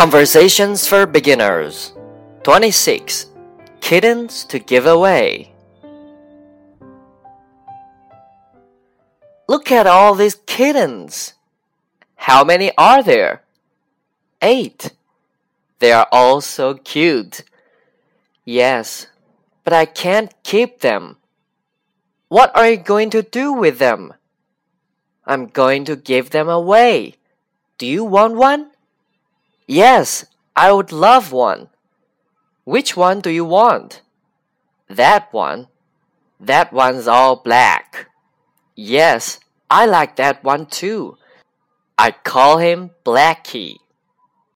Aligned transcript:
Conversations 0.00 0.86
for 0.88 1.04
Beginners 1.04 1.92
26 2.44 3.26
Kittens 3.82 4.44
to 4.44 4.58
Give 4.58 4.86
Away. 4.86 5.52
Look 9.46 9.70
at 9.70 9.86
all 9.86 10.14
these 10.14 10.36
kittens. 10.46 11.34
How 12.16 12.44
many 12.44 12.72
are 12.78 13.02
there? 13.02 13.42
Eight. 14.40 14.92
They 15.80 15.92
are 15.92 16.08
all 16.10 16.40
so 16.40 16.72
cute. 16.72 17.44
Yes, 18.46 19.06
but 19.64 19.74
I 19.74 19.84
can't 19.84 20.32
keep 20.42 20.80
them. 20.80 21.18
What 22.28 22.56
are 22.56 22.70
you 22.70 22.78
going 22.78 23.10
to 23.10 23.20
do 23.20 23.52
with 23.52 23.78
them? 23.78 24.14
I'm 25.26 25.48
going 25.48 25.84
to 25.84 25.94
give 25.94 26.30
them 26.30 26.48
away. 26.48 27.16
Do 27.76 27.84
you 27.84 28.02
want 28.02 28.36
one? 28.36 28.70
Yes, 29.70 30.24
I 30.56 30.72
would 30.72 30.90
love 30.90 31.30
one. 31.30 31.68
Which 32.64 32.96
one 32.96 33.20
do 33.20 33.30
you 33.30 33.44
want? 33.44 34.02
That 34.88 35.32
one. 35.32 35.68
That 36.40 36.72
one's 36.72 37.06
all 37.06 37.36
black. 37.36 38.08
Yes, 38.74 39.38
I 39.70 39.86
like 39.86 40.16
that 40.16 40.42
one 40.42 40.66
too. 40.66 41.18
I 41.96 42.10
call 42.10 42.58
him 42.58 42.90
Blacky. 43.04 43.76